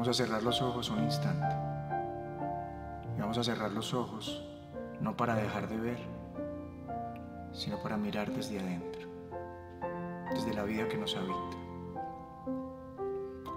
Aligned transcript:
Vamos 0.00 0.18
a 0.18 0.24
cerrar 0.24 0.42
los 0.42 0.62
ojos 0.62 0.88
un 0.88 1.04
instante. 1.04 1.54
Y 3.14 3.20
vamos 3.20 3.36
a 3.36 3.44
cerrar 3.44 3.70
los 3.70 3.92
ojos 3.92 4.42
no 4.98 5.14
para 5.14 5.34
dejar 5.34 5.68
de 5.68 5.76
ver, 5.76 5.98
sino 7.52 7.76
para 7.82 7.98
mirar 7.98 8.32
desde 8.32 8.60
adentro, 8.60 9.06
desde 10.32 10.54
la 10.54 10.64
vida 10.64 10.88
que 10.88 10.96
nos 10.96 11.14
habita. 11.14 11.58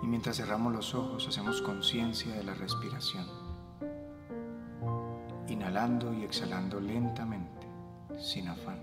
Y 0.01 0.05
mientras 0.05 0.35
cerramos 0.35 0.73
los 0.73 0.93
ojos 0.93 1.25
hacemos 1.29 1.61
conciencia 1.61 2.35
de 2.35 2.43
la 2.43 2.53
respiración, 2.55 3.25
inhalando 5.47 6.13
y 6.13 6.25
exhalando 6.25 6.81
lentamente, 6.81 7.67
sin 8.19 8.49
afán, 8.49 8.81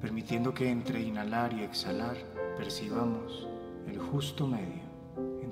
permitiendo 0.00 0.54
que 0.54 0.70
entre 0.70 1.02
inhalar 1.02 1.52
y 1.52 1.64
exhalar 1.64 2.16
percibamos 2.56 3.46
el 3.86 3.98
justo 3.98 4.46
medio 4.46 4.91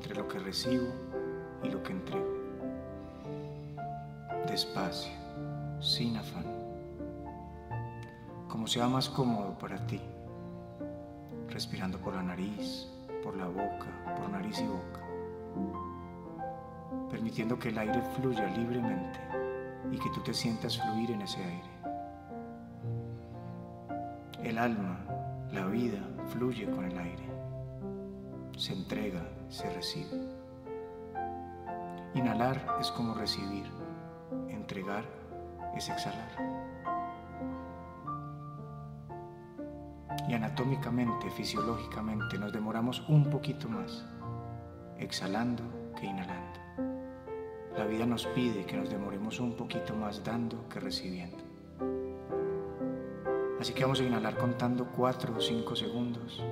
entre 0.00 0.14
lo 0.14 0.26
que 0.26 0.38
recibo 0.38 0.86
y 1.62 1.68
lo 1.68 1.82
que 1.82 1.92
entrego. 1.92 2.32
Despacio, 4.46 5.12
sin 5.78 6.16
afán, 6.16 6.46
como 8.48 8.66
sea 8.66 8.88
más 8.88 9.10
cómodo 9.10 9.58
para 9.58 9.76
ti, 9.86 10.00
respirando 11.50 11.98
por 11.98 12.14
la 12.14 12.22
nariz, 12.22 12.88
por 13.22 13.36
la 13.36 13.46
boca, 13.46 13.88
por 14.16 14.30
nariz 14.30 14.58
y 14.60 14.66
boca, 14.68 15.02
permitiendo 17.10 17.58
que 17.58 17.68
el 17.68 17.76
aire 17.76 18.00
fluya 18.16 18.46
libremente 18.56 19.20
y 19.92 19.98
que 19.98 20.08
tú 20.14 20.22
te 20.22 20.32
sientas 20.32 20.80
fluir 20.80 21.10
en 21.10 21.20
ese 21.20 21.44
aire. 21.44 21.70
El 24.42 24.56
alma, 24.56 24.98
la 25.52 25.66
vida, 25.66 25.98
fluye 26.30 26.64
con 26.70 26.86
el 26.86 26.98
aire 26.98 27.29
se 28.60 28.74
entrega, 28.74 29.26
se 29.48 29.70
recibe. 29.70 30.20
Inhalar 32.14 32.76
es 32.78 32.90
como 32.90 33.14
recibir, 33.14 33.64
entregar 34.50 35.02
es 35.74 35.88
exhalar. 35.88 36.28
Y 40.28 40.34
anatómicamente, 40.34 41.30
fisiológicamente, 41.30 42.36
nos 42.36 42.52
demoramos 42.52 43.02
un 43.08 43.30
poquito 43.30 43.66
más 43.66 44.04
exhalando 44.98 45.62
que 45.98 46.04
inhalando. 46.04 46.60
La 47.78 47.86
vida 47.86 48.04
nos 48.04 48.26
pide 48.26 48.66
que 48.66 48.76
nos 48.76 48.90
demoremos 48.90 49.40
un 49.40 49.54
poquito 49.54 49.94
más 49.96 50.22
dando 50.22 50.68
que 50.68 50.80
recibiendo. 50.80 51.38
Así 53.58 53.72
que 53.72 53.84
vamos 53.84 54.00
a 54.00 54.04
inhalar 54.04 54.36
contando 54.36 54.86
4 54.94 55.34
o 55.34 55.40
5 55.40 55.76
segundos 55.76 56.42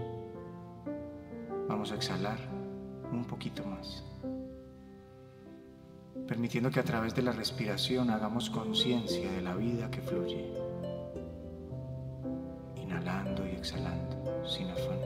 Vamos 1.69 1.93
a 1.93 1.97
exhalar 1.97 2.39
un 3.13 3.25
poquito 3.27 3.63
más, 3.63 4.03
permitiendo 6.27 6.71
que 6.71 6.81
a 6.81 6.83
través 6.83 7.15
de 7.15 7.21
la 7.21 7.33
respiración 7.33 8.09
hagamos 8.09 8.49
conciencia 8.49 9.31
de 9.31 9.43
la 9.43 9.55
vida 9.55 9.91
que 9.91 10.01
fluye, 10.01 10.51
inhalando 12.75 13.47
y 13.47 13.51
exhalando 13.51 14.47
sin 14.49 14.71
afán. 14.71 14.99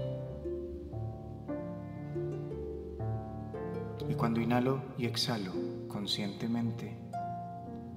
Y 4.08 4.14
cuando 4.14 4.40
inhalo 4.40 4.82
y 4.96 5.06
exhalo 5.06 5.50
conscientemente, 5.88 6.96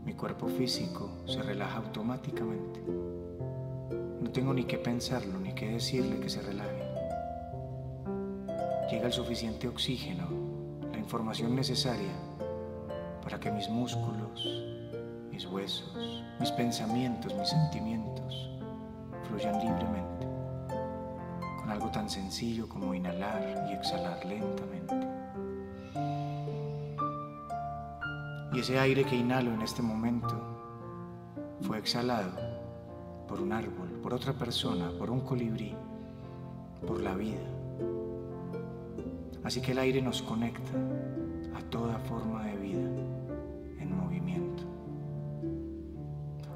mi 0.04 0.14
cuerpo 0.14 0.48
físico 0.48 1.12
se 1.28 1.44
relaja 1.44 1.78
automáticamente. 1.78 2.82
No 4.22 4.32
tengo 4.32 4.56
ni 4.56 4.64
que 4.64 4.80
pensarlo 4.80 5.40
ni 5.40 5.54
que 5.54 5.68
decirle 5.68 6.20
que 6.20 6.30
se 6.30 6.42
relaje 6.42 6.75
llega 8.90 9.08
el 9.08 9.14
suficiente 9.14 9.68
oxígeno, 9.68 10.28
la 10.92 10.98
información 10.98 11.56
necesaria 11.56 12.14
para 13.24 13.40
que 13.40 13.52
mis 13.52 13.68
músculos, 13.68 14.64
mis 15.32 15.46
huesos, 15.48 16.24
mis 16.40 16.52
pensamientos, 16.52 17.34
mis 17.34 17.50
sentimientos 17.50 18.50
fluyan 19.28 19.60
libremente, 19.60 20.28
con 21.60 21.72
algo 21.72 21.90
tan 21.90 22.10
sencillo 22.10 22.70
como 22.70 22.94
inhalar 22.94 23.68
y 23.70 23.74
exhalar 23.74 24.24
lentamente. 24.24 25.08
Y 28.54 28.60
ese 28.60 28.80
aire 28.80 29.04
que 29.04 29.16
inhalo 29.16 29.52
en 29.52 29.64
este 29.64 29.82
momento 29.82 30.40
fue 31.62 31.80
exhalado 31.80 32.32
por 33.28 33.42
un 33.42 33.52
árbol, 33.52 34.00
por 34.04 34.14
otra 34.14 34.34
persona, 34.34 34.92
por 35.00 35.10
un 35.10 35.22
colibrí, 35.22 35.76
por 36.86 37.02
la 37.02 37.16
vida 37.16 37.55
Así 39.46 39.62
que 39.62 39.74
el 39.74 39.78
aire 39.78 40.02
nos 40.02 40.24
conecta 40.24 40.72
a 41.56 41.62
toda 41.70 42.00
forma 42.00 42.44
de 42.46 42.56
vida 42.58 42.90
en 43.80 43.96
movimiento. 43.96 44.64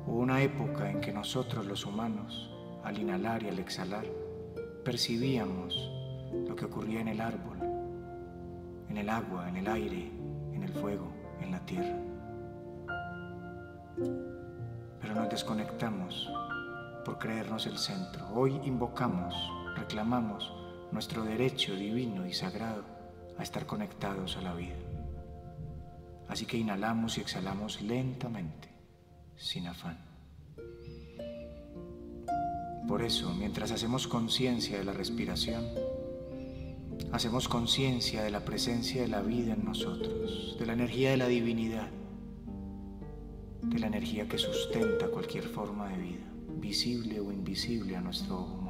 Hubo 0.07 0.17
una 0.17 0.41
época 0.41 0.89
en 0.89 0.99
que 0.99 1.13
nosotros 1.13 1.67
los 1.67 1.85
humanos, 1.85 2.49
al 2.83 2.97
inhalar 2.97 3.43
y 3.43 3.49
al 3.49 3.59
exhalar, 3.59 4.05
percibíamos 4.83 5.91
lo 6.47 6.55
que 6.55 6.65
ocurría 6.65 6.99
en 6.99 7.09
el 7.09 7.21
árbol, 7.21 7.59
en 8.89 8.97
el 8.97 9.07
agua, 9.07 9.47
en 9.47 9.57
el 9.57 9.67
aire, 9.67 10.11
en 10.51 10.63
el 10.63 10.73
fuego, 10.73 11.11
en 11.41 11.51
la 11.51 11.63
tierra. 11.67 11.95
Pero 14.99 15.13
nos 15.13 15.29
desconectamos 15.29 16.27
por 17.05 17.19
creernos 17.19 17.67
el 17.67 17.77
centro. 17.77 18.27
Hoy 18.33 18.59
invocamos, 18.63 19.35
reclamamos 19.75 20.58
nuestro 20.91 21.23
derecho 21.23 21.75
divino 21.75 22.25
y 22.25 22.33
sagrado 22.33 22.83
a 23.37 23.43
estar 23.43 23.65
conectados 23.65 24.37
a 24.37 24.41
la 24.41 24.53
vida. 24.53 24.75
Así 26.27 26.45
que 26.45 26.57
inhalamos 26.57 27.17
y 27.17 27.21
exhalamos 27.21 27.81
lentamente, 27.81 28.69
sin 29.35 29.67
afán. 29.67 29.97
Por 32.87 33.03
eso, 33.03 33.33
mientras 33.33 33.71
hacemos 33.71 34.07
conciencia 34.07 34.77
de 34.77 34.83
la 34.83 34.93
respiración, 34.93 35.63
hacemos 37.11 37.47
conciencia 37.47 38.23
de 38.23 38.31
la 38.31 38.45
presencia 38.45 39.01
de 39.01 39.07
la 39.07 39.21
vida 39.21 39.53
en 39.53 39.63
nosotros, 39.63 40.57
de 40.59 40.65
la 40.65 40.73
energía 40.73 41.11
de 41.11 41.17
la 41.17 41.27
divinidad, 41.27 41.89
de 43.61 43.79
la 43.79 43.87
energía 43.87 44.27
que 44.27 44.37
sustenta 44.37 45.07
cualquier 45.07 45.43
forma 45.43 45.89
de 45.89 45.97
vida, 45.97 46.25
visible 46.59 47.19
o 47.19 47.31
invisible 47.31 47.95
a 47.95 48.01
nuestro 48.01 48.39
ojo 48.39 48.68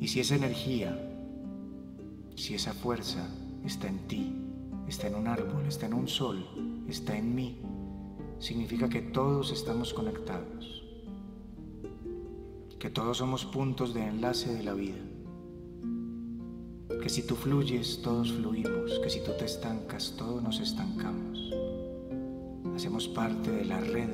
Y 0.00 0.08
si 0.08 0.20
esa 0.20 0.36
energía, 0.36 0.96
si 2.36 2.54
esa 2.54 2.72
fuerza 2.72 3.28
está 3.64 3.88
en 3.88 3.98
ti, 4.06 4.32
está 4.86 5.08
en 5.08 5.16
un 5.16 5.26
árbol, 5.26 5.66
está 5.66 5.86
en 5.86 5.94
un 5.94 6.08
sol, 6.08 6.46
está 6.88 7.16
en 7.16 7.34
mí, 7.34 7.58
significa 8.38 8.88
que 8.88 9.02
todos 9.02 9.50
estamos 9.50 9.92
conectados, 9.92 10.84
que 12.78 12.90
todos 12.90 13.18
somos 13.18 13.44
puntos 13.44 13.92
de 13.92 14.06
enlace 14.06 14.54
de 14.54 14.62
la 14.62 14.74
vida, 14.74 14.98
que 17.02 17.08
si 17.08 17.26
tú 17.26 17.34
fluyes, 17.34 18.00
todos 18.02 18.32
fluimos, 18.32 18.98
que 19.00 19.10
si 19.10 19.20
tú 19.20 19.32
te 19.38 19.44
estancas, 19.44 20.14
todos 20.16 20.42
nos 20.42 20.60
estancamos. 20.60 21.52
Hacemos 22.74 23.08
parte 23.08 23.50
de 23.50 23.64
la 23.64 23.80
red 23.80 24.08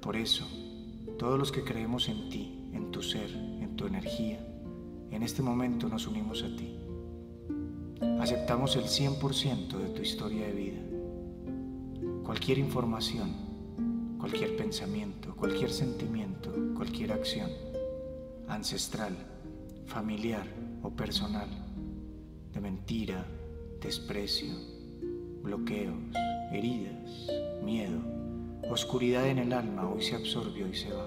Por 0.00 0.16
eso, 0.16 0.46
todos 1.18 1.38
los 1.38 1.52
que 1.52 1.62
creemos 1.62 2.08
en 2.08 2.30
ti, 2.30 2.70
en 2.72 2.90
tu 2.90 3.02
ser, 3.02 3.30
en 3.30 3.76
tu 3.76 3.86
energía, 3.86 4.40
en 5.10 5.22
este 5.22 5.42
momento 5.42 5.88
nos 5.88 6.06
unimos 6.06 6.42
a 6.42 6.56
ti. 6.56 6.78
Aceptamos 8.18 8.76
el 8.76 8.84
100% 8.84 9.76
de 9.76 9.88
tu 9.90 10.00
historia 10.00 10.46
de 10.46 10.52
vida. 10.52 10.80
Cualquier 12.24 12.58
información, 12.58 14.16
cualquier 14.18 14.56
pensamiento, 14.56 15.36
cualquier 15.36 15.70
sentimiento, 15.70 16.50
cualquier 16.74 17.12
acción, 17.12 17.50
ancestral, 18.48 19.14
familiar 19.84 20.46
o 20.82 20.88
personal, 20.90 21.48
de 22.54 22.60
mentira, 22.60 23.26
desprecio, 23.82 24.54
bloqueos, 25.42 26.14
heridas, 26.52 27.28
miedo, 27.62 28.19
Oscuridad 28.70 29.26
en 29.26 29.38
el 29.38 29.52
alma 29.52 29.90
hoy 29.90 30.00
se 30.00 30.14
absorbió 30.14 30.68
y 30.68 30.76
se 30.76 30.92
va. 30.92 31.04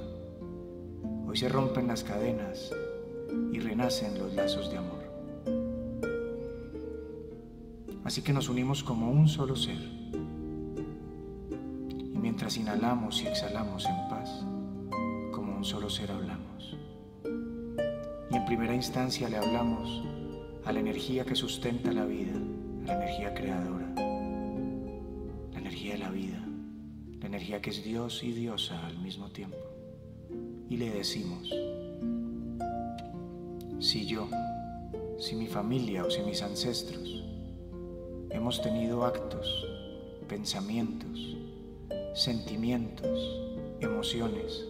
Hoy 1.25 1.37
se 1.37 1.47
rompen 1.47 1.87
las 1.87 2.03
cadenas 2.03 2.73
y 3.53 3.59
renacen 3.59 4.19
los 4.19 4.33
lazos 4.33 4.69
de 4.69 4.77
amor. 4.77 5.01
Así 8.03 8.21
que 8.21 8.33
nos 8.33 8.49
unimos 8.49 8.83
como 8.83 9.09
un 9.09 9.29
solo 9.29 9.55
ser. 9.55 9.77
Y 11.87 12.17
mientras 12.17 12.57
inhalamos 12.57 13.21
y 13.21 13.27
exhalamos 13.27 13.85
en 13.85 14.09
paz, 14.09 14.45
como 15.31 15.55
un 15.55 15.63
solo 15.63 15.89
ser 15.89 16.11
hablamos. 16.11 16.77
Y 18.29 18.35
en 18.35 18.45
primera 18.45 18.75
instancia 18.75 19.29
le 19.29 19.37
hablamos 19.37 20.03
a 20.65 20.73
la 20.73 20.81
energía 20.81 21.23
que 21.23 21.35
sustenta 21.35 21.93
la 21.93 22.03
vida, 22.03 22.33
la 22.85 22.95
energía 22.95 23.33
creadora, 23.33 23.82
que 27.43 27.69
es 27.69 27.83
Dios 27.83 28.23
y 28.23 28.31
diosa 28.31 28.87
al 28.87 28.97
mismo 28.99 29.29
tiempo. 29.29 29.57
Y 30.69 30.77
le 30.77 30.89
decimos, 30.89 31.49
si 33.79 34.05
yo, 34.05 34.27
si 35.19 35.35
mi 35.35 35.47
familia 35.47 36.05
o 36.05 36.09
si 36.09 36.21
mis 36.21 36.41
ancestros 36.41 37.23
hemos 38.29 38.61
tenido 38.61 39.03
actos, 39.05 39.67
pensamientos, 40.27 41.37
sentimientos, 42.15 43.19
emociones 43.81 44.65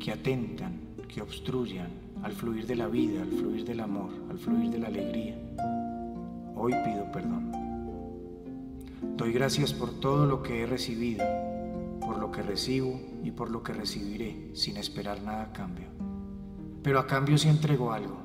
que 0.00 0.12
atentan, 0.12 0.80
que 1.08 1.22
obstruyan 1.22 1.90
al 2.22 2.32
fluir 2.32 2.66
de 2.66 2.76
la 2.76 2.88
vida, 2.88 3.22
al 3.22 3.30
fluir 3.30 3.64
del 3.64 3.80
amor, 3.80 4.10
al 4.28 4.38
fluir 4.38 4.70
de 4.70 4.78
la 4.78 4.88
alegría, 4.88 5.36
hoy 6.56 6.72
pido 6.84 7.10
perdón. 7.12 7.52
Doy 9.16 9.32
gracias 9.32 9.72
por 9.72 9.98
todo 10.00 10.26
lo 10.26 10.42
que 10.42 10.62
he 10.62 10.66
recibido, 10.66 11.24
por 12.06 12.18
lo 12.18 12.30
que 12.30 12.40
recibo 12.40 13.00
y 13.24 13.32
por 13.32 13.50
lo 13.50 13.64
que 13.64 13.72
recibiré 13.72 14.50
sin 14.54 14.76
esperar 14.76 15.20
nada 15.22 15.42
a 15.42 15.52
cambio. 15.52 15.88
Pero 16.84 17.00
a 17.00 17.06
cambio 17.08 17.36
sí 17.36 17.48
entrego 17.48 17.92
algo. 17.92 18.16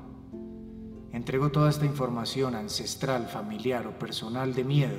Entrego 1.12 1.50
toda 1.50 1.68
esta 1.68 1.84
información 1.84 2.54
ancestral, 2.54 3.26
familiar 3.26 3.88
o 3.88 3.98
personal 3.98 4.54
de 4.54 4.62
miedo, 4.62 4.98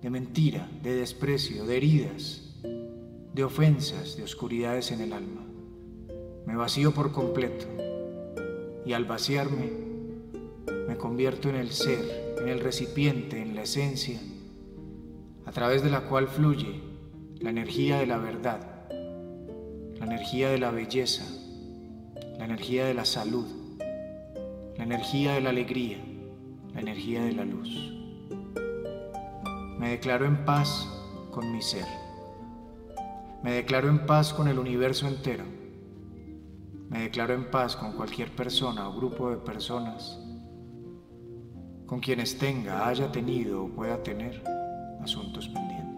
de 0.00 0.08
mentira, 0.08 0.70
de 0.84 0.94
desprecio, 0.94 1.66
de 1.66 1.76
heridas, 1.76 2.54
de 3.34 3.44
ofensas, 3.44 4.16
de 4.16 4.22
oscuridades 4.22 4.92
en 4.92 5.00
el 5.00 5.12
alma. 5.12 5.42
Me 6.46 6.54
vacío 6.54 6.92
por 6.92 7.10
completo 7.10 7.66
y 8.86 8.92
al 8.92 9.04
vaciarme 9.04 9.72
me 10.86 10.96
convierto 10.96 11.48
en 11.48 11.56
el 11.56 11.72
ser, 11.72 12.36
en 12.40 12.48
el 12.48 12.60
recipiente, 12.60 13.42
en 13.42 13.56
la 13.56 13.62
esencia, 13.62 14.20
a 15.44 15.50
través 15.50 15.82
de 15.82 15.90
la 15.90 16.02
cual 16.02 16.28
fluye 16.28 16.91
la 17.42 17.50
energía 17.50 17.98
de 17.98 18.06
la 18.06 18.18
verdad, 18.18 18.60
la 19.98 20.06
energía 20.06 20.50
de 20.50 20.58
la 20.58 20.70
belleza, 20.70 21.24
la 22.38 22.44
energía 22.44 22.86
de 22.86 22.94
la 22.94 23.04
salud, 23.04 23.46
la 24.76 24.84
energía 24.84 25.34
de 25.34 25.40
la 25.40 25.50
alegría, 25.50 25.98
la 26.72 26.80
energía 26.80 27.24
de 27.24 27.32
la 27.32 27.44
luz. 27.44 27.68
Me 29.78 29.90
declaro 29.90 30.24
en 30.24 30.44
paz 30.44 30.88
con 31.32 31.50
mi 31.50 31.60
ser. 31.60 31.86
Me 33.42 33.52
declaro 33.52 33.88
en 33.88 34.06
paz 34.06 34.32
con 34.32 34.46
el 34.46 34.60
universo 34.60 35.08
entero. 35.08 35.44
Me 36.90 37.02
declaro 37.02 37.34
en 37.34 37.50
paz 37.50 37.74
con 37.74 37.92
cualquier 37.94 38.30
persona 38.36 38.88
o 38.88 38.96
grupo 38.96 39.30
de 39.30 39.38
personas 39.38 40.20
con 41.92 42.00
quienes 42.00 42.38
tenga, 42.38 42.88
haya 42.88 43.12
tenido 43.12 43.64
o 43.64 43.68
pueda 43.68 44.02
tener 44.02 44.42
asuntos 45.02 45.46
pendientes. 45.48 45.91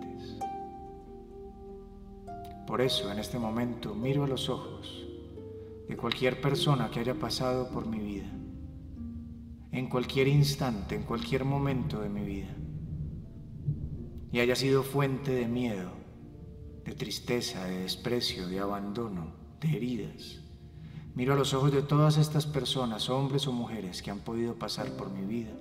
Por 2.67 2.81
eso 2.81 3.11
en 3.13 3.19
este 3.19 3.39
momento 3.39 3.95
miro 3.95 4.25
a 4.25 4.29
los 4.29 4.49
ojos 4.49 5.07
de 5.89 5.97
cualquier 5.97 6.41
persona 6.41 6.91
que 6.91 7.01
haya 7.01 7.15
pasado 7.15 7.69
por 7.71 7.87
mi 7.87 7.99
vida, 7.99 8.31
en 9.73 9.89
cualquier 9.89 10.29
instante, 10.29 10.95
en 10.95 11.03
cualquier 11.03 11.45
momento 11.45 12.01
de 12.01 12.09
mi 12.09 12.25
vida, 12.25 12.55
y 14.33 14.41
haya 14.41 14.57
sido 14.57 14.83
fuente 14.83 15.33
de 15.33 15.47
miedo, 15.47 15.91
de 16.85 16.95
tristeza, 16.95 17.65
de 17.65 17.81
desprecio, 17.81 18.49
de 18.49 18.61
abandono, 18.61 19.35
de 19.61 19.77
heridas. 19.77 20.41
Miro 21.15 21.35
a 21.35 21.37
los 21.37 21.55
ojos 21.55 21.73
de 21.73 21.83
todas 21.83 22.17
estas 22.17 22.47
personas, 22.47 23.09
hombres 23.09 23.47
o 23.47 23.53
mujeres, 23.53 24.03
que 24.03 24.11
han 24.11 24.21
podido 24.21 24.55
pasar 24.55 24.97
por 24.97 25.11
mi 25.11 25.25
vida 25.25 25.53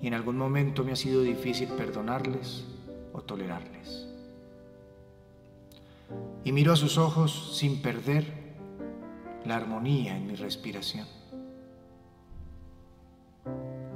y 0.00 0.06
en 0.06 0.14
algún 0.14 0.36
momento 0.36 0.84
me 0.84 0.92
ha 0.92 0.96
sido 0.96 1.22
difícil 1.22 1.68
perdonarles 1.68 2.64
o 3.12 3.20
tolerarles. 3.20 3.99
Y 6.44 6.52
miro 6.52 6.72
a 6.72 6.76
sus 6.76 6.98
ojos 6.98 7.56
sin 7.56 7.82
perder 7.82 8.24
la 9.44 9.56
armonía 9.56 10.16
en 10.16 10.26
mi 10.26 10.34
respiración. 10.34 11.06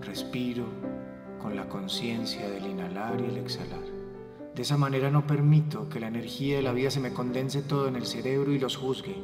Respiro 0.00 0.64
con 1.40 1.56
la 1.56 1.68
conciencia 1.68 2.48
del 2.48 2.66
inhalar 2.66 3.20
y 3.20 3.24
el 3.24 3.38
exhalar. 3.38 3.84
De 4.54 4.62
esa 4.62 4.76
manera 4.76 5.10
no 5.10 5.26
permito 5.26 5.88
que 5.88 6.00
la 6.00 6.08
energía 6.08 6.56
de 6.56 6.62
la 6.62 6.72
vida 6.72 6.90
se 6.90 7.00
me 7.00 7.12
condense 7.12 7.62
todo 7.62 7.88
en 7.88 7.96
el 7.96 8.06
cerebro 8.06 8.52
y 8.52 8.58
los 8.58 8.76
juzgue. 8.76 9.16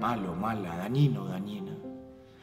Malo, 0.00 0.34
mala, 0.34 0.76
dañino, 0.76 1.24
dañina 1.24 1.68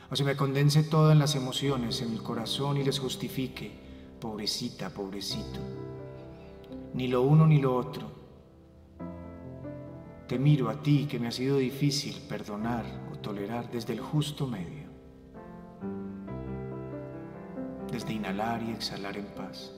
o 0.09 0.15
se 0.15 0.23
me 0.23 0.35
condense 0.35 0.83
todo 0.83 1.11
en 1.11 1.19
las 1.19 1.35
emociones, 1.35 2.01
en 2.01 2.11
el 2.11 2.21
corazón 2.21 2.77
y 2.77 2.83
les 2.83 2.99
justifique, 2.99 3.71
pobrecita, 4.19 4.89
pobrecito. 4.89 5.59
Ni 6.93 7.07
lo 7.07 7.23
uno 7.23 7.47
ni 7.47 7.59
lo 7.59 7.75
otro. 7.75 8.14
Te 10.27 10.39
miro 10.39 10.69
a 10.69 10.81
ti 10.81 11.05
que 11.05 11.19
me 11.19 11.27
ha 11.27 11.31
sido 11.31 11.57
difícil 11.57 12.15
perdonar 12.27 12.83
o 13.13 13.15
tolerar 13.19 13.69
desde 13.69 13.93
el 13.93 13.99
justo 13.99 14.47
medio, 14.47 14.89
desde 17.91 18.13
inhalar 18.13 18.63
y 18.63 18.71
exhalar 18.71 19.17
en 19.17 19.25
paz. 19.25 19.71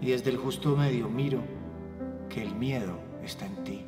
Y 0.00 0.12
desde 0.12 0.30
el 0.30 0.38
justo 0.38 0.74
medio 0.74 1.10
miro 1.10 1.42
que 2.30 2.42
el 2.42 2.54
miedo 2.54 2.98
está 3.22 3.44
en 3.44 3.64
ti. 3.64 3.84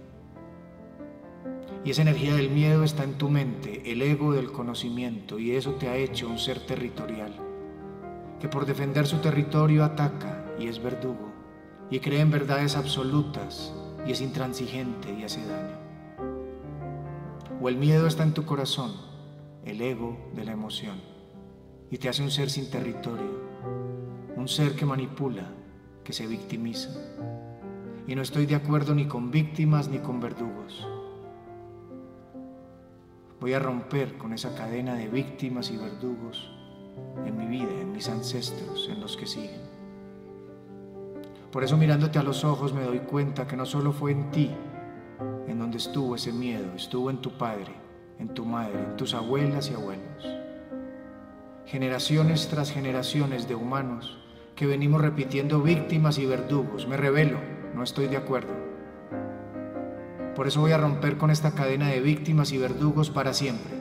Y 1.83 1.93
esa 1.93 2.03
energía 2.03 2.35
del 2.35 2.51
miedo 2.51 2.85
está 2.85 3.05
en 3.05 3.15
tu 3.15 3.31
mente, 3.31 3.91
el 3.91 4.03
ego 4.03 4.35
del 4.35 4.53
conocimiento, 4.53 5.39
y 5.39 5.53
eso 5.53 5.77
te 5.77 5.89
ha 5.89 5.97
hecho 5.97 6.29
un 6.29 6.39
ser 6.39 6.61
territorial, 6.67 7.35
que 8.39 8.49
por 8.49 8.67
defender 8.67 9.07
su 9.07 9.17
territorio 9.19 9.83
ataca 9.83 10.45
y 10.59 10.67
es 10.67 10.83
verdugo, 10.83 11.33
y 11.91 12.01
cree 12.01 12.21
en 12.21 12.31
verdades 12.31 12.77
absolutas, 12.77 13.73
y 14.07 14.13
es 14.13 14.21
intransigente 14.21 15.13
y 15.13 15.25
hace 15.25 15.45
daño. 15.47 15.77
O 17.61 17.69
el 17.69 17.77
miedo 17.77 18.07
está 18.07 18.23
en 18.23 18.35
tu 18.35 18.45
corazón, 18.45 18.93
el 19.65 19.81
ego 19.81 20.17
de 20.35 20.45
la 20.45 20.53
emoción, 20.53 21.01
y 21.91 21.99
te 21.99 22.09
hace 22.09 22.23
un 22.23 22.31
ser 22.31 22.51
sin 22.51 22.71
territorio, 22.71 23.41
un 24.37 24.49
ser 24.49 24.77
que 24.77 24.87
manipula, 24.87 25.51
que 26.05 26.13
se 26.13 26.27
victimiza. 26.27 26.91
Y 28.07 28.15
no 28.15 28.23
estoy 28.23 28.47
de 28.47 28.55
acuerdo 28.55 28.95
ni 28.95 29.07
con 29.07 29.31
víctimas 29.31 29.89
ni 29.89 29.99
con 29.99 30.21
verdugos. 30.21 30.87
Voy 33.41 33.53
a 33.53 33.59
romper 33.59 34.17
con 34.19 34.33
esa 34.33 34.55
cadena 34.55 34.95
de 34.95 35.09
víctimas 35.09 35.71
y 35.71 35.77
verdugos 35.77 36.51
en 37.25 37.37
mi 37.37 37.47
vida, 37.47 37.71
en 37.81 37.93
mis 37.93 38.09
ancestros, 38.09 38.89
en 38.89 39.01
los 39.01 39.17
que 39.17 39.27
siguen. 39.27 39.68
Por 41.53 41.65
eso 41.65 41.77
mirándote 41.77 42.19
a 42.19 42.23
los 42.23 42.45
ojos 42.45 42.75
me 42.75 42.83
doy 42.83 42.99
cuenta 42.99 43.47
que 43.47 43.57
no 43.57 43.65
solo 43.65 43.93
fue 43.93 44.13
en 44.13 44.31
ti 44.31 44.51
en 45.47 45.59
donde 45.59 45.79
estuvo 45.79 46.15
ese 46.15 46.33
miedo, 46.33 46.75
estuvo 46.77 47.09
en 47.09 47.19
tu 47.19 47.39
padre, 47.39 47.73
en 48.19 48.29
tu 48.29 48.45
madre, 48.45 48.79
en 48.79 48.97
tus 48.97 49.15
abuelas 49.15 49.71
y 49.71 49.75
abuelos. 49.75 50.27
Generaciones 51.65 52.49
tras 52.49 52.71
generaciones 52.71 53.49
de 53.49 53.55
humanos 53.55 54.19
que 54.55 54.67
venimos 54.67 55.01
repitiendo 55.01 55.63
víctimas 55.63 56.19
y 56.19 56.27
verdugos. 56.27 56.87
Me 56.87 56.97
revelo, 56.97 57.39
no 57.75 57.83
estoy 57.83 58.09
de 58.09 58.17
acuerdo. 58.17 58.53
Por 60.35 60.47
eso 60.47 60.61
voy 60.61 60.73
a 60.73 60.79
romper 60.79 61.17
con 61.17 61.31
esta 61.31 61.53
cadena 61.53 61.89
de 61.89 62.01
víctimas 62.01 62.53
y 62.53 62.59
verdugos 62.59 63.11
para 63.11 63.33
siempre. 63.33 63.73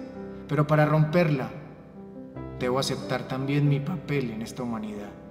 Pero 0.48 0.68
para 0.68 0.86
romperla, 0.86 1.50
debo 2.60 2.80
aceptar 2.80 3.28
también 3.28 3.68
mi 3.68 3.80
papel 3.80 4.32
en 4.32 4.42
esta 4.42 4.64
humanidad. 4.64 5.27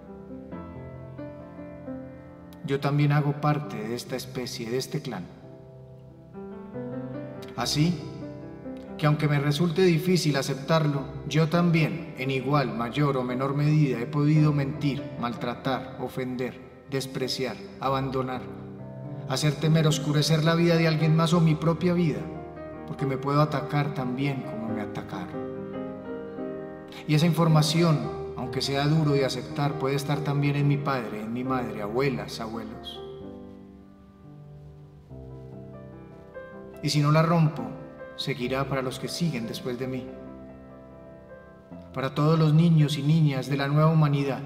Yo 2.67 2.81
también 2.81 3.13
hago 3.13 3.41
parte 3.41 3.77
de 3.77 3.95
esta 3.95 4.17
especie, 4.17 4.71
de 4.71 4.79
este 4.79 5.01
clan. 5.01 5.25
Así 7.57 7.95
que 8.99 9.07
aunque 9.07 9.29
me 9.29 9.39
resulte 9.39 9.83
difícil 9.83 10.37
aceptarlo, 10.37 11.03
yo 11.29 11.49
también, 11.49 12.15
en 12.19 12.31
igual, 12.31 12.75
mayor 12.77 13.17
o 13.17 13.23
menor 13.23 13.55
medida, 13.55 14.01
he 14.01 14.07
podido 14.07 14.53
mentir, 14.53 15.03
maltratar, 15.21 15.99
ofender, 16.01 16.59
despreciar, 16.91 17.57
abandonar, 17.81 18.41
hacer 19.29 19.55
temer, 19.55 19.87
oscurecer 19.87 20.45
la 20.45 20.55
vida 20.55 20.77
de 20.77 20.89
alguien 20.89 21.15
más 21.15 21.35
o 21.35 21.41
mi 21.41 21.55
propia 21.55 21.93
vida, 21.93 22.21
porque 22.87 23.07
me 23.07 23.19
puedo 23.19 23.43
atacar 23.43 23.93
también 23.93 24.43
como 24.43 24.69
me 24.69 24.81
atacaron. 24.81 25.47
Y 27.07 27.15
esa 27.15 27.27
información, 27.27 27.99
aunque 28.57 28.73
sea 28.73 28.89
duro 28.89 29.13
de 29.13 29.27
aceptar, 29.27 29.75
puede 29.75 29.97
estar 29.97 30.21
también 30.21 30.57
en 30.57 30.67
mi 30.67 30.79
padre, 30.79 31.21
en 31.21 31.31
mi 31.31 31.45
madre, 31.45 31.83
abuelas, 31.83 32.41
abuelos. 32.41 32.99
Y 36.83 36.89
si 36.89 37.03
no 37.03 37.13
la 37.13 37.21
rompo, 37.21 37.65
seguirá 38.17 38.67
para 38.67 38.81
los 38.81 38.99
que 38.99 39.09
siguen 39.09 39.47
después 39.47 39.79
de 39.79 39.89
mí. 39.89 40.07
Para 41.93 42.15
todos 42.15 42.39
los 42.39 42.55
niños 42.55 42.97
y 42.97 43.03
niñas 43.03 43.51
de 43.51 43.59
la 43.59 43.69
nueva 43.69 43.91
humanidad 43.91 44.41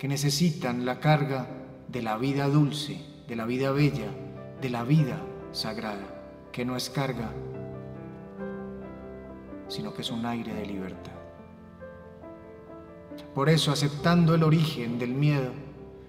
que 0.00 0.08
necesitan 0.08 0.84
la 0.84 0.98
carga 0.98 1.46
de 1.86 2.02
la 2.02 2.16
vida 2.16 2.48
dulce 2.48 3.06
de 3.28 3.36
la 3.36 3.46
vida 3.46 3.70
bella, 3.70 4.08
de 4.60 4.68
la 4.68 4.82
vida 4.82 5.20
sagrada, 5.52 6.48
que 6.50 6.64
no 6.64 6.74
es 6.74 6.90
carga, 6.90 7.30
sino 9.68 9.94
que 9.94 10.02
es 10.02 10.10
un 10.10 10.26
aire 10.26 10.52
de 10.52 10.66
libertad. 10.66 11.23
Por 13.34 13.48
eso, 13.48 13.72
aceptando 13.72 14.34
el 14.34 14.42
origen 14.42 14.98
del 14.98 15.14
miedo, 15.14 15.52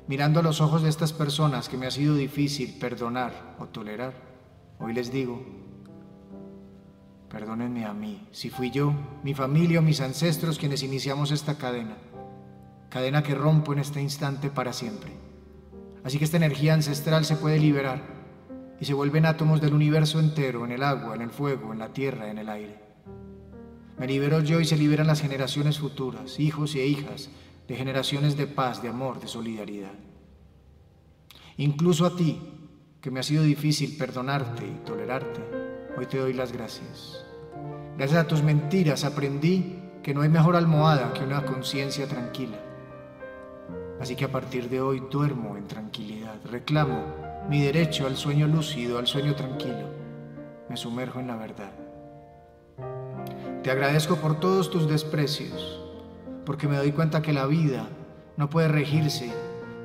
mirando 0.07 0.39
a 0.39 0.43
los 0.43 0.62
ojos 0.62 0.83
de 0.83 0.89
estas 0.89 1.13
personas 1.13 1.69
que 1.69 1.77
me 1.77 1.88
ha 1.88 1.91
sido 1.91 2.15
difícil 2.15 2.77
perdonar 2.79 3.55
o 3.59 3.65
tolerar, 3.65 4.35
Hoy 4.77 4.93
les 4.93 5.09
digo, 5.09 5.41
perdónenme 7.29 7.85
a 7.85 7.93
mí, 7.93 8.27
si 8.31 8.50
fui 8.50 8.71
yo, 8.71 8.93
mi 9.24 9.33
familia 9.33 9.79
o 9.79 9.81
mis 9.81 10.01
ancestros 10.01 10.59
quienes 10.59 10.83
iniciamos 10.83 11.31
esta 11.31 11.57
cadena, 11.57 11.95
cadena 12.89 13.24
que 13.24 13.35
rompo 13.35 13.71
en 13.71 13.79
este 13.79 14.01
instante 14.01 14.50
para 14.50 14.74
siempre. 14.74 15.13
Así 16.03 16.19
que 16.19 16.25
esta 16.25 16.38
energía 16.38 16.74
ancestral 16.74 17.24
se 17.24 17.38
puede 17.38 17.57
liberar 17.57 18.01
y 18.79 18.83
se 18.83 18.93
vuelven 18.93 19.25
átomos 19.25 19.62
del 19.62 19.74
universo 19.74 20.19
entero, 20.19 20.65
en 20.65 20.74
el 20.74 20.83
agua, 20.83 21.15
en 21.15 21.21
el 21.21 21.29
fuego, 21.29 21.71
en 21.71 21.79
la 21.79 21.93
tierra, 21.93 22.29
en 22.29 22.38
el 22.38 22.50
aire. 22.50 22.85
Me 23.98 24.08
libero 24.08 24.42
yo 24.42 24.60
y 24.60 24.66
se 24.66 24.78
liberan 24.78 25.08
las 25.08 25.22
generaciones 25.22 25.80
futuras, 25.80 26.40
hijos 26.40 26.75
e 26.75 26.86
hijas, 26.86 27.30
de 27.68 27.75
generaciones 27.75 28.36
de 28.36 28.48
paz, 28.48 28.82
de 28.82 28.90
amor, 28.90 29.20
de 29.20 29.28
solidaridad. 29.28 29.94
Incluso 31.58 32.06
a 32.06 32.16
ti, 32.16 32.42
que 33.00 33.10
me 33.10 33.22
ha 33.22 33.24
sido 33.24 33.44
difícil 33.44 33.96
perdonarte 33.98 34.68
y 34.68 34.86
tolerarte, 34.86 35.42
hoy 35.98 36.06
te 36.08 36.18
doy 36.18 36.34
las 36.34 36.52
gracias. 36.52 37.24
Gracias 37.98 38.25
a 38.25 38.28
tus 38.28 38.44
mentiras 38.44 39.06
aprendí 39.06 39.80
que 40.04 40.14
no 40.14 40.22
hay 40.22 40.30
mejor 40.30 40.58
almohada 40.58 41.14
que 41.14 41.24
una 41.24 41.46
conciencia 41.46 42.08
tranquila. 42.08 42.60
Así 44.02 44.18
que 44.18 44.25
a 44.25 44.32
partir 44.32 44.70
de 44.70 44.82
hoy 44.82 45.02
duermo 45.10 45.56
en 45.56 45.68
tranquilidad, 45.68 46.36
reclamo 46.52 47.06
mi 47.50 47.62
derecho 47.62 48.06
al 48.06 48.18
sueño 48.18 48.48
lúcido, 48.48 48.98
al 48.98 49.08
sueño 49.08 49.36
tranquilo. 49.36 49.90
Me 50.68 50.75
sumerjo 50.75 51.22
en 51.22 51.28
la 51.28 51.38
verdad. 51.38 51.85
Te 53.65 53.72
agradezco 53.72 54.17
por 54.17 54.39
todos 54.39 54.69
tus 54.69 54.88
desprecios, 54.88 55.79
porque 56.45 56.67
me 56.67 56.77
doy 56.77 56.91
cuenta 56.91 57.24
que 57.24 57.34
la 57.34 57.48
vida 57.48 57.88
no 58.38 58.48
puede 58.48 58.67
regirse 58.67 59.34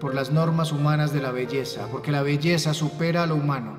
por 0.03 0.15
las 0.15 0.31
normas 0.31 0.71
humanas 0.71 1.15
de 1.15 1.23
la 1.23 1.33
belleza, 1.33 1.89
porque 1.91 2.13
la 2.13 2.21
belleza 2.21 2.75
supera 2.75 3.23
a 3.23 3.27
lo 3.27 3.37
humano. 3.37 3.79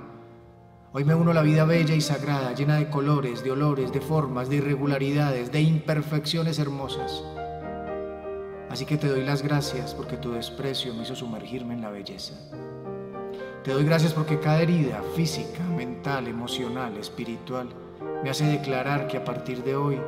Hoy 0.92 1.04
me 1.04 1.14
uno 1.14 1.30
a 1.30 1.34
la 1.36 1.44
vida 1.44 1.66
bella 1.66 1.94
y 1.94 2.02
sagrada, 2.02 2.56
llena 2.56 2.78
de 2.78 2.90
colores, 2.90 3.44
de 3.44 3.52
olores, 3.52 3.94
de 3.94 4.02
formas, 4.02 4.50
de 4.50 4.56
irregularidades, 4.56 5.52
de 5.52 5.62
imperfecciones 5.62 6.58
hermosas. 6.58 7.24
Así 8.72 8.88
que 8.88 8.98
te 8.98 9.08
doy 9.08 9.24
las 9.24 9.44
gracias 9.44 9.94
porque 9.94 10.18
tu 10.18 10.32
desprecio 10.32 10.96
me 10.96 11.04
hizo 11.04 11.16
sumergirme 11.16 11.76
en 11.76 11.82
la 11.82 11.92
belleza. 11.92 12.34
Te 13.64 13.70
doy 13.70 13.84
gracias 13.84 14.14
porque 14.14 14.40
cada 14.40 14.64
herida 14.64 15.04
física, 15.16 15.64
mental, 15.78 16.28
emocional, 16.28 16.98
espiritual, 16.98 17.70
me 18.24 18.30
hace 18.30 18.46
declarar 18.46 19.08
que 19.08 19.18
a 19.18 19.26
partir 19.26 19.64
de 19.64 19.76
hoy 19.76 20.00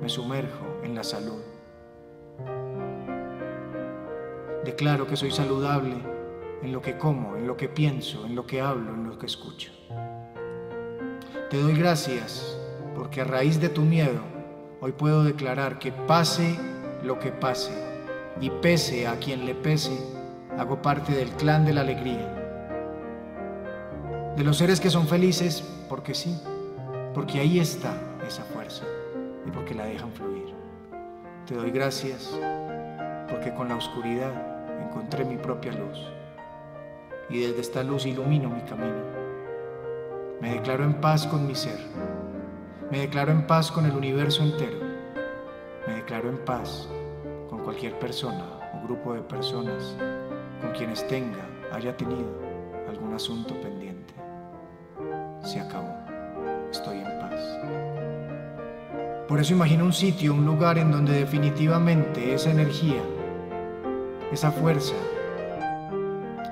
me 0.00 0.08
sumerjo 0.08 0.80
en 0.82 0.94
la 0.94 1.04
salud. 1.04 1.42
Declaro 4.64 5.06
que 5.06 5.16
soy 5.16 5.30
saludable 5.30 5.96
en 6.62 6.72
lo 6.72 6.80
que 6.80 6.96
como, 6.96 7.36
en 7.36 7.46
lo 7.46 7.56
que 7.56 7.68
pienso, 7.68 8.24
en 8.26 8.34
lo 8.34 8.46
que 8.46 8.60
hablo, 8.60 8.94
en 8.94 9.08
lo 9.08 9.18
que 9.18 9.26
escucho. 9.26 9.70
Te 11.50 11.60
doy 11.60 11.74
gracias 11.74 12.58
porque 12.94 13.20
a 13.20 13.24
raíz 13.24 13.60
de 13.60 13.68
tu 13.68 13.82
miedo 13.82 14.20
hoy 14.80 14.92
puedo 14.92 15.24
declarar 15.24 15.78
que 15.78 15.92
pase 15.92 16.58
lo 17.02 17.18
que 17.18 17.32
pase 17.32 17.72
y 18.40 18.50
pese 18.50 19.06
a 19.06 19.18
quien 19.18 19.44
le 19.44 19.54
pese, 19.54 19.98
hago 20.58 20.80
parte 20.80 21.12
del 21.12 21.30
clan 21.30 21.66
de 21.66 21.72
la 21.74 21.82
alegría. 21.82 22.36
De 24.36 24.44
los 24.44 24.56
seres 24.56 24.80
que 24.80 24.90
son 24.90 25.06
felices 25.06 25.62
porque 25.88 26.14
sí, 26.14 26.38
porque 27.14 27.40
ahí 27.40 27.58
está 27.58 27.92
esa 28.26 28.44
fuerza 28.44 28.84
y 29.46 29.50
porque 29.50 29.74
la 29.74 29.84
dejan 29.84 30.12
fluir. 30.12 30.54
Te 31.46 31.54
doy 31.54 31.70
gracias 31.70 32.30
porque 33.28 33.52
con 33.54 33.68
la 33.68 33.76
oscuridad 33.76 34.32
encontré 34.80 35.24
mi 35.24 35.36
propia 35.36 35.72
luz 35.72 35.98
y 37.28 37.40
desde 37.40 37.60
esta 37.60 37.82
luz 37.82 38.06
ilumino 38.06 38.48
mi 38.48 38.62
camino. 38.62 39.20
Me 40.40 40.54
declaro 40.54 40.84
en 40.84 40.94
paz 41.00 41.26
con 41.26 41.46
mi 41.46 41.54
ser, 41.54 41.78
me 42.90 43.00
declaro 43.00 43.30
en 43.32 43.46
paz 43.46 43.70
con 43.70 43.86
el 43.86 43.92
universo 43.92 44.42
entero, 44.42 44.78
me 45.86 45.94
declaro 45.94 46.28
en 46.28 46.38
paz 46.44 46.88
con 47.48 47.60
cualquier 47.60 47.98
persona 47.98 48.44
o 48.74 48.84
grupo 48.84 49.14
de 49.14 49.20
personas 49.22 49.96
con 50.60 50.72
quienes 50.72 51.06
tenga, 51.08 51.44
haya 51.72 51.96
tenido 51.96 52.40
algún 52.88 53.14
asunto 53.14 53.54
pendiente. 53.60 54.14
Se 55.42 55.60
acabó, 55.60 55.99
Por 59.30 59.40
eso 59.40 59.54
imagino 59.54 59.84
un 59.84 59.92
sitio, 59.92 60.34
un 60.34 60.44
lugar 60.44 60.76
en 60.76 60.90
donde 60.90 61.12
definitivamente 61.12 62.34
esa 62.34 62.50
energía 62.50 63.00
esa 64.32 64.52
fuerza 64.52 64.94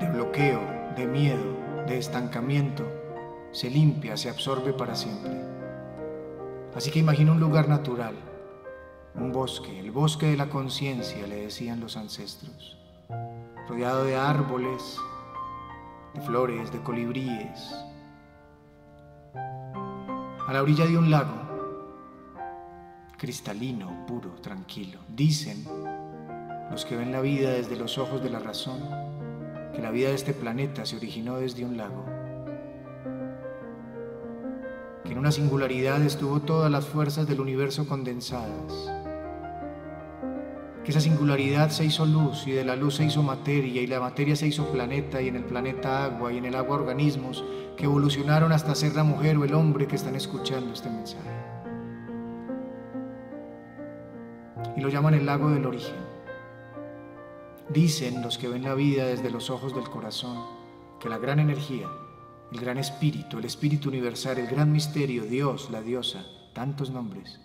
de 0.01 0.09
bloqueo, 0.11 0.61
de 0.97 1.07
miedo, 1.07 1.57
de 1.87 1.99
estancamiento, 1.99 2.85
se 3.53 3.71
limpia, 3.71 4.17
se 4.17 4.31
absorbe 4.31 4.73
para 4.73 4.97
siempre. 4.97 5.33
Así 6.75 6.91
que 6.91 6.99
imagina 6.99 7.33
un 7.33 7.41
lugar 7.41 7.69
natural, 7.69 8.15
un 9.15 9.33
bosque, 9.33 9.79
el 9.79 9.93
bosque 9.93 10.27
de 10.27 10.37
la 10.37 10.49
conciencia, 10.49 11.27
le 11.27 11.37
decían 11.37 11.81
los 11.81 11.97
ancestros, 11.97 12.79
rodeado 13.69 14.05
de 14.05 14.17
árboles, 14.17 14.99
de 16.15 16.21
flores, 16.21 16.73
de 16.73 16.81
colibríes, 16.81 17.75
a 19.35 20.53
la 20.53 20.63
orilla 20.63 20.87
de 20.87 20.99
un 20.99 21.11
lago, 21.11 21.48
cristalino, 23.19 24.07
puro, 24.07 24.31
tranquilo. 24.41 25.01
Dicen 25.09 25.65
los 26.71 26.85
que 26.85 26.97
ven 26.97 27.11
la 27.11 27.21
vida 27.21 27.51
desde 27.51 27.77
los 27.77 27.99
ojos 27.99 28.23
de 28.23 28.31
la 28.31 28.39
razón, 28.39 28.79
que 29.75 29.83
la 29.83 29.91
vida 29.91 30.09
de 30.09 30.15
este 30.15 30.33
planeta 30.33 30.87
se 30.87 30.97
originó 30.97 31.39
desde 31.39 31.65
un 31.65 31.77
lago, 31.77 32.05
que 35.05 35.13
en 35.13 35.19
una 35.19 35.33
singularidad 35.33 36.01
estuvo 36.03 36.41
todas 36.41 36.71
las 36.71 36.87
fuerzas 36.87 37.27
del 37.27 37.41
universo 37.41 37.89
condensadas, 37.89 38.73
que 40.85 40.93
esa 40.93 41.01
singularidad 41.01 41.71
se 41.71 41.85
hizo 41.85 42.07
luz 42.07 42.47
y 42.47 42.53
de 42.53 42.65
la 42.65 42.77
luz 42.77 42.97
se 42.97 43.05
hizo 43.05 43.23
materia 43.23 43.83
y 43.83 43.89
la 43.89 43.99
materia 43.99 44.37
se 44.37 44.47
hizo 44.47 44.71
planeta 44.71 45.21
y 45.21 45.29
en 45.29 45.37
el 45.37 45.45
planeta 45.45 46.05
agua 46.05 46.33
y 46.33 46.39
en 46.39 46.45
el 46.45 46.55
agua 46.55 46.77
organismos 46.77 47.45
que 47.77 47.85
evolucionaron 47.85 48.53
hasta 48.53 48.77
ser 48.77 48.95
la 48.95 49.03
mujer 49.03 49.37
o 49.39 49.45
el 49.45 49.55
hombre 49.55 49.89
que 49.89 49.97
están 49.97 50.15
escuchando 50.15 50.73
este 50.73 50.89
mensaje. 50.89 51.58
Y 54.79 54.81
lo 54.81 54.91
llaman 54.91 55.15
el 55.15 55.27
lago 55.27 55.51
del 55.51 55.67
origen. 55.67 55.97
Dicen 57.69 58.23
los 58.23 58.39
que 58.39 58.47
ven 58.47 58.63
la 58.63 58.75
vida 58.75 59.07
desde 59.07 59.29
los 59.29 59.51
ojos 59.51 59.75
del 59.75 59.91
corazón 59.91 60.39
que 61.01 61.09
la 61.09 61.19
gran 61.19 61.41
energía, 61.41 61.89
el 62.53 62.61
gran 62.61 62.79
espíritu, 62.79 63.39
el 63.39 63.45
espíritu 63.47 63.89
universal, 63.89 64.39
el 64.39 64.47
gran 64.47 64.71
misterio, 64.71 65.25
Dios, 65.25 65.69
la 65.73 65.83
diosa, 65.83 66.25
tantos 66.55 66.91
nombres, 66.93 67.41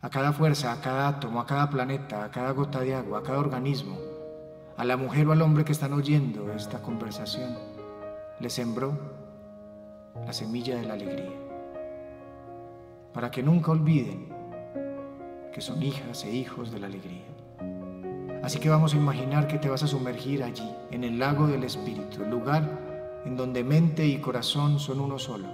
a 0.00 0.10
cada 0.10 0.32
fuerza, 0.32 0.72
a 0.72 0.80
cada 0.80 1.06
átomo, 1.06 1.40
a 1.40 1.46
cada 1.46 1.70
planeta, 1.70 2.24
a 2.24 2.32
cada 2.32 2.50
gota 2.50 2.80
de 2.80 2.96
agua, 2.96 3.20
a 3.20 3.22
cada 3.22 3.38
organismo, 3.38 3.96
a 4.76 4.84
la 4.84 4.96
mujer 4.96 5.28
o 5.28 5.32
al 5.32 5.42
hombre 5.42 5.64
que 5.64 5.70
están 5.70 5.92
oyendo 5.92 6.52
esta 6.52 6.82
conversación, 6.82 7.56
le 8.40 8.50
sembró 8.50 8.98
la 10.26 10.32
semilla 10.32 10.74
de 10.74 10.84
la 10.84 10.94
alegría, 10.94 11.30
para 13.14 13.30
que 13.30 13.40
nunca 13.40 13.70
olviden 13.70 14.39
que 15.52 15.60
son 15.60 15.82
hijas 15.82 16.24
e 16.24 16.32
hijos 16.32 16.70
de 16.70 16.80
la 16.80 16.86
alegría. 16.86 17.24
Así 18.42 18.58
que 18.58 18.70
vamos 18.70 18.94
a 18.94 18.96
imaginar 18.96 19.46
que 19.46 19.58
te 19.58 19.68
vas 19.68 19.82
a 19.82 19.86
sumergir 19.86 20.42
allí, 20.42 20.68
en 20.90 21.04
el 21.04 21.18
lago 21.18 21.46
del 21.46 21.64
Espíritu, 21.64 22.22
el 22.22 22.30
lugar 22.30 23.22
en 23.24 23.36
donde 23.36 23.62
mente 23.64 24.06
y 24.06 24.18
corazón 24.18 24.80
son 24.80 25.00
uno 25.00 25.18
solo, 25.18 25.46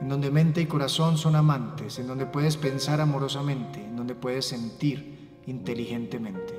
en 0.00 0.08
donde 0.08 0.30
mente 0.30 0.60
y 0.60 0.66
corazón 0.66 1.16
son 1.16 1.36
amantes, 1.36 1.98
en 1.98 2.08
donde 2.08 2.26
puedes 2.26 2.56
pensar 2.56 3.00
amorosamente, 3.00 3.84
en 3.84 3.96
donde 3.96 4.14
puedes 4.14 4.46
sentir 4.46 5.40
inteligentemente. 5.46 6.54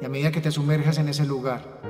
Y 0.00 0.04
a 0.04 0.08
medida 0.08 0.30
que 0.30 0.40
te 0.40 0.52
sumerjas 0.52 0.98
en 0.98 1.08
ese 1.08 1.26
lugar, 1.26 1.80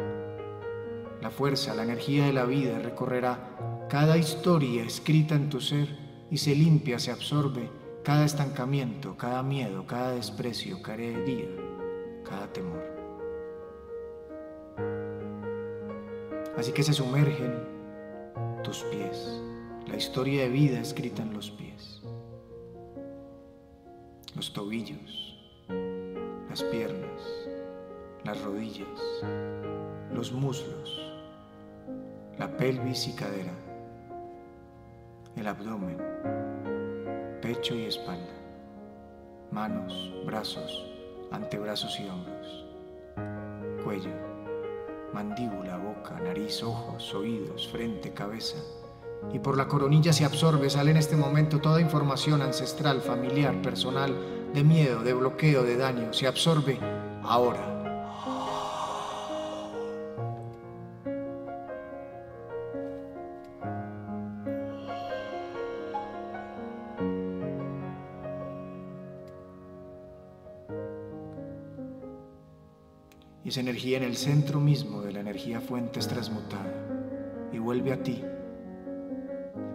la 1.21 1.31
fuerza, 1.31 1.75
la 1.75 1.83
energía 1.83 2.25
de 2.25 2.33
la 2.33 2.45
vida 2.45 2.79
recorrerá 2.79 3.87
cada 3.91 4.17
historia 4.17 4.83
escrita 4.83 5.35
en 5.35 5.51
tu 5.51 5.61
ser 5.61 5.89
y 6.31 6.39
se 6.39 6.55
limpia, 6.55 6.99
se 6.99 7.11
absorbe 7.11 7.69
cada 8.09 8.25
estancamiento, 8.25 9.19
cada 9.19 9.43
miedo, 9.43 9.87
cada 9.87 10.13
desprecio, 10.13 10.81
cada 10.81 11.03
herida 11.03 11.47
cada 12.25 12.51
temor. 12.55 12.83
Así 16.57 16.73
que 16.73 16.83
se 16.83 16.95
sumergen 16.95 17.53
tus 18.65 18.83
pies, 18.85 19.43
la 19.87 19.97
historia 19.97 20.45
de 20.45 20.49
vida 20.49 20.81
escrita 20.81 21.21
en 21.21 21.35
los 21.35 21.51
pies, 21.51 22.01
los 24.35 24.55
tobillos, 24.55 25.37
las 26.49 26.63
piernas, 26.63 27.21
las 28.25 28.41
rodillas, 28.41 29.23
los 30.15 30.33
muslos, 30.33 30.99
la 32.39 32.57
pelvis 32.57 33.07
y 33.07 33.13
cadera, 33.13 33.53
el 35.37 35.47
abdomen, 35.47 35.99
pecho 37.49 37.75
y 37.75 37.85
espalda, 37.85 38.29
manos, 39.51 40.13
brazos, 40.27 40.85
antebrazos 41.33 41.99
y 41.99 42.07
hombros, 42.07 42.67
cuello, 43.83 44.11
mandíbula, 45.15 45.79
boca, 45.79 46.21
nariz, 46.21 46.63
ojos, 46.63 47.15
oídos, 47.15 47.67
frente, 47.69 48.13
cabeza, 48.13 48.59
y 49.33 49.39
por 49.39 49.57
la 49.57 49.67
coronilla 49.67 50.13
se 50.13 50.27
absorbe, 50.27 50.69
sale 50.69 50.91
en 50.91 50.99
este 50.99 51.17
momento 51.17 51.59
toda 51.59 51.81
información 51.81 52.43
ancestral, 52.43 53.01
familiar, 53.01 53.63
personal, 53.63 54.15
de 54.53 54.63
miedo, 54.63 55.03
de 55.03 55.15
bloqueo, 55.15 55.63
de 55.63 55.79
daño, 55.79 56.13
se 56.13 56.27
absorbe 56.27 56.79
ahora. 57.23 57.78
Y 73.49 73.51
esa 73.51 73.61
energía 73.61 73.97
en 73.97 74.03
el 74.03 74.15
centro 74.15 74.61
mismo 74.61 75.01
de 75.01 75.11
la 75.11 75.21
energía 75.21 75.63
fuente 75.63 76.01
es 76.01 76.07
transmutada 76.07 76.71
y 77.51 77.57
vuelve 77.57 77.95
a 77.95 78.03
ti 78.03 78.23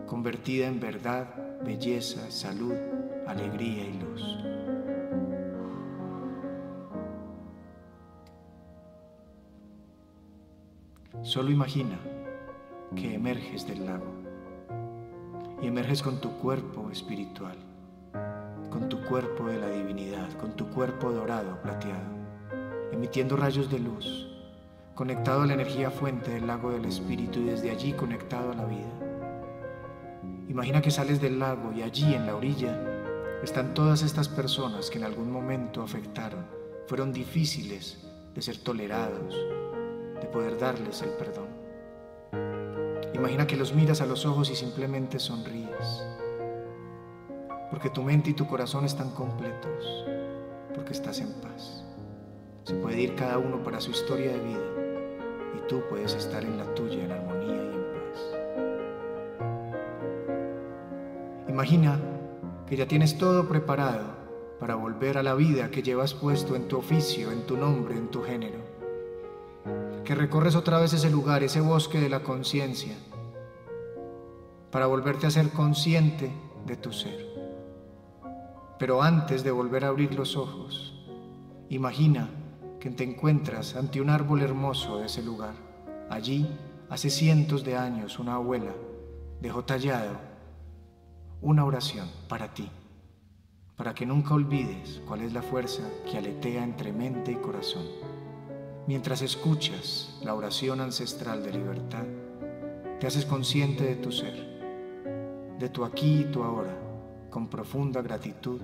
convertida 0.05 0.67
en 0.67 0.79
verdad, 0.79 1.25
belleza, 1.65 2.29
salud, 2.29 2.75
alegría 3.25 3.83
y 3.83 3.93
luz. 3.93 4.37
Solo 11.23 11.49
imagina 11.49 11.97
que 12.95 13.15
emerges 13.15 13.65
del 13.65 13.87
lago 13.87 14.13
y 15.63 15.65
emerges 15.65 16.03
con 16.03 16.21
tu 16.21 16.29
cuerpo 16.37 16.91
espiritual, 16.91 17.57
con 18.69 18.87
tu 18.87 19.03
cuerpo 19.05 19.47
de 19.47 19.57
la 19.57 19.69
divinidad, 19.69 20.31
con 20.33 20.55
tu 20.55 20.69
cuerpo 20.69 21.11
dorado, 21.11 21.59
plateado, 21.63 22.22
emitiendo 22.93 23.35
rayos 23.35 23.69
de 23.69 23.79
luz, 23.79 24.27
conectado 24.93 25.41
a 25.41 25.47
la 25.47 25.53
energía 25.53 25.89
fuente 25.89 26.31
del 26.31 26.47
lago 26.47 26.71
del 26.71 26.85
espíritu 26.85 27.39
y 27.39 27.45
desde 27.45 27.71
allí 27.71 27.93
conectado 27.93 28.51
a 28.51 28.55
la 28.55 28.65
vida. 28.65 28.93
Imagina 30.47 30.81
que 30.81 30.91
sales 30.91 31.19
del 31.19 31.39
lago 31.39 31.73
y 31.73 31.81
allí 31.81 32.13
en 32.13 32.27
la 32.27 32.35
orilla 32.35 32.79
están 33.43 33.73
todas 33.73 34.03
estas 34.03 34.29
personas 34.29 34.89
que 34.89 34.99
en 34.99 35.05
algún 35.05 35.31
momento 35.31 35.81
afectaron, 35.81 36.45
fueron 36.87 37.11
difíciles 37.11 38.05
de 38.35 38.41
ser 38.41 38.57
tolerados, 38.59 39.35
de 40.21 40.27
poder 40.27 40.59
darles 40.59 41.01
el 41.01 41.09
perdón. 41.11 41.47
Imagina 43.13 43.47
que 43.47 43.57
los 43.57 43.73
miras 43.73 44.01
a 44.01 44.05
los 44.05 44.25
ojos 44.25 44.49
y 44.51 44.55
simplemente 44.55 45.17
sonríes, 45.17 46.03
porque 47.71 47.89
tu 47.89 48.03
mente 48.03 48.29
y 48.29 48.33
tu 48.33 48.47
corazón 48.47 48.85
están 48.85 49.09
completos, 49.11 50.05
porque 50.75 50.93
estás 50.93 51.19
en 51.19 51.33
paz. 51.41 51.82
Se 52.63 52.75
puede 52.75 53.01
ir 53.01 53.15
cada 53.15 53.39
uno 53.39 53.61
para 53.61 53.81
su 53.81 53.91
historia 53.91 54.31
de 54.31 54.39
vida 54.39 54.61
y 55.57 55.67
tú 55.67 55.83
puedes 55.89 56.13
estar 56.13 56.45
en 56.45 56.57
la 56.57 56.73
tuya 56.73 57.03
en 57.03 57.11
armonía 57.11 57.55
y 57.55 57.59
en 57.59 57.83
Imagina 61.49 61.99
que 62.65 62.77
ya 62.77 62.87
tienes 62.87 63.17
todo 63.17 63.49
preparado 63.49 64.05
para 64.61 64.75
volver 64.75 65.17
a 65.17 65.23
la 65.23 65.35
vida 65.35 65.71
que 65.71 65.83
llevas 65.83 66.13
puesto 66.13 66.55
en 66.55 66.69
tu 66.69 66.77
oficio, 66.77 67.33
en 67.33 67.45
tu 67.45 67.57
nombre, 67.57 67.97
en 67.97 68.07
tu 68.07 68.23
género. 68.23 68.59
Que 70.05 70.15
recorres 70.15 70.55
otra 70.55 70.79
vez 70.79 70.93
ese 70.93 71.09
lugar, 71.09 71.43
ese 71.43 71.59
bosque 71.59 71.99
de 71.99 72.07
la 72.07 72.23
conciencia, 72.23 72.95
para 74.71 74.85
volverte 74.85 75.27
a 75.27 75.31
ser 75.31 75.49
consciente 75.49 76.31
de 76.65 76.77
tu 76.77 76.93
ser. 76.93 77.27
Pero 78.79 79.03
antes 79.03 79.43
de 79.43 79.51
volver 79.51 79.83
a 79.83 79.89
abrir 79.89 80.15
los 80.15 80.37
ojos, 80.37 81.05
imagina 81.69 82.29
que 82.83 82.89
te 82.89 83.05
encuentras 83.05 83.77
ante 83.77 84.01
un 84.01 84.09
árbol 84.09 84.41
hermoso 84.41 84.97
de 84.97 85.05
ese 85.05 85.23
lugar. 85.23 85.53
Allí, 86.09 86.45
hace 86.89 87.09
cientos 87.09 87.63
de 87.63 87.77
años, 87.77 88.19
una 88.19 88.33
abuela 88.33 88.73
dejó 89.39 89.63
tallado 89.63 90.17
una 91.41 91.63
oración 91.63 92.09
para 92.27 92.53
ti, 92.53 92.69
para 93.77 93.93
que 93.93 94.05
nunca 94.05 94.33
olvides 94.33 95.01
cuál 95.07 95.21
es 95.21 95.31
la 95.31 95.41
fuerza 95.41 95.83
que 96.11 96.17
aletea 96.17 96.61
entre 96.61 96.91
mente 96.91 97.31
y 97.31 97.35
corazón. 97.35 97.85
Mientras 98.85 99.21
escuchas 99.21 100.19
la 100.21 100.35
oración 100.35 100.81
ancestral 100.81 101.41
de 101.41 101.53
libertad, 101.53 102.03
te 102.99 103.07
haces 103.07 103.25
consciente 103.25 103.85
de 103.85 103.95
tu 103.95 104.11
ser, 104.11 105.55
de 105.57 105.69
tu 105.69 105.85
aquí 105.85 106.23
y 106.23 106.31
tu 106.33 106.43
ahora, 106.43 106.77
con 107.29 107.47
profunda 107.47 108.01
gratitud 108.01 108.59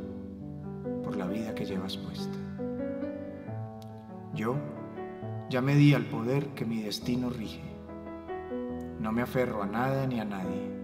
por 1.06 1.16
la 1.16 1.26
vida 1.26 1.56
que 1.56 1.66
llevas 1.66 1.96
puesta. 1.96 2.49
Yo 4.34 4.56
ya 5.50 5.62
me 5.62 5.76
di 5.76 5.94
al 5.94 6.06
poder 6.06 6.48
que 6.50 6.66
mi 6.66 6.82
destino 6.82 7.30
rige. 7.30 7.64
No 9.00 9.12
me 9.12 9.22
aferro 9.22 9.64
a 9.64 9.66
nada 9.66 10.06
ni 10.06 10.20
a 10.20 10.26
nadie 10.26 10.80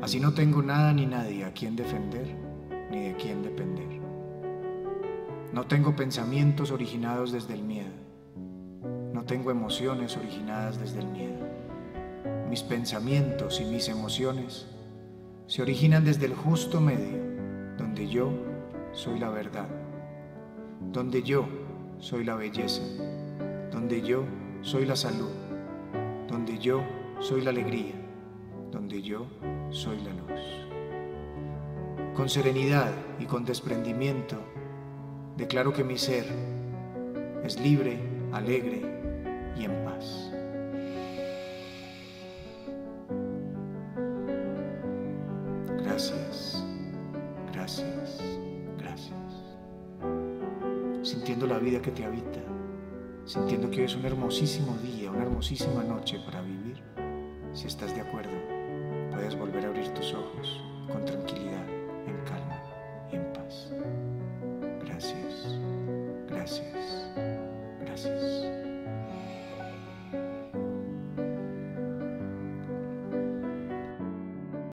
Así 0.00 0.20
no 0.20 0.32
tengo 0.32 0.62
nada 0.62 0.92
ni 0.92 1.06
nadie 1.06 1.44
a 1.44 1.52
quien 1.52 1.74
defender 1.74 2.26
ni 2.90 3.08
de 3.08 3.16
quien 3.16 3.42
depender. 3.42 4.00
No 5.52 5.66
tengo 5.66 5.96
pensamientos 5.96 6.70
originados 6.70 7.32
desde 7.32 7.54
el 7.54 7.64
miedo. 7.64 7.90
No 9.12 9.24
tengo 9.24 9.50
emociones 9.50 10.16
originadas 10.16 10.78
desde 10.78 11.00
el 11.00 11.08
miedo. 11.08 11.44
Mis 12.48 12.62
pensamientos 12.62 13.60
y 13.60 13.64
mis 13.64 13.88
emociones 13.88 14.68
se 15.46 15.62
originan 15.62 16.04
desde 16.04 16.26
el 16.26 16.34
justo 16.34 16.80
medio, 16.80 17.18
donde 17.76 18.08
yo 18.08 18.30
soy 18.92 19.18
la 19.18 19.30
verdad, 19.30 19.68
donde 20.92 21.22
yo 21.24 21.46
soy 22.00 22.24
la 22.24 22.34
belleza, 22.34 22.82
donde 23.70 24.02
yo 24.02 24.24
soy 24.62 24.86
la 24.86 24.96
salud, 24.96 25.30
donde 26.28 26.58
yo 26.58 26.82
soy 27.20 27.42
la 27.42 27.50
alegría, 27.50 27.94
donde 28.70 29.02
yo 29.02 29.26
soy 29.70 29.98
la 30.00 30.12
luz. 30.12 30.40
Con 32.14 32.28
serenidad 32.28 32.92
y 33.18 33.26
con 33.26 33.44
desprendimiento, 33.44 34.36
declaro 35.36 35.72
que 35.72 35.84
mi 35.84 35.98
ser 35.98 36.24
es 37.44 37.60
libre, 37.60 37.98
alegre 38.32 38.87
la 51.58 51.64
vida 51.64 51.82
que 51.82 51.90
te 51.90 52.04
habita, 52.04 52.38
sintiendo 53.24 53.68
que 53.68 53.80
hoy 53.80 53.86
es 53.86 53.96
un 53.96 54.04
hermosísimo 54.04 54.76
día, 54.80 55.10
una 55.10 55.24
hermosísima 55.24 55.82
noche 55.82 56.20
para 56.24 56.40
vivir. 56.40 56.80
Si 57.52 57.66
estás 57.66 57.92
de 57.96 58.00
acuerdo, 58.00 58.30
puedes 59.10 59.36
volver 59.36 59.64
a 59.64 59.68
abrir 59.68 59.88
tus 59.88 60.14
ojos 60.14 60.60
con 60.86 61.04
tranquilidad, 61.04 61.68
en 62.06 62.16
calma 62.24 62.62
y 63.10 63.16
en 63.16 63.32
paz. 63.32 63.72